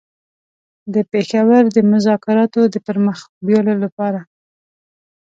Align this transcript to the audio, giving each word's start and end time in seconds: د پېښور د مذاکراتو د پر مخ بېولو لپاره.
د 0.93 0.95
پېښور 1.11 1.63
د 1.75 1.77
مذاکراتو 1.91 2.61
د 2.73 2.75
پر 2.85 2.97
مخ 3.05 3.19
بېولو 3.45 3.73
لپاره. 3.83 4.19